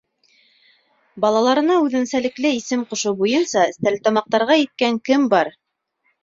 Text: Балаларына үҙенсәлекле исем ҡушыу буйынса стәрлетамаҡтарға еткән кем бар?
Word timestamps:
Балаларына 1.25 1.75
үҙенсәлекле 1.83 2.53
исем 2.61 2.87
ҡушыу 2.95 3.13
буйынса 3.19 3.67
стәрлетамаҡтарға 3.77 4.59
еткән 4.63 4.99
кем 5.11 5.29
бар? 5.37 5.55